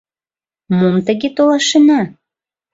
[0.77, 1.99] Мом тыге толашена?